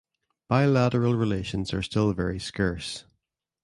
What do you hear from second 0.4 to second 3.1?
Bilateral relations are still very scarce.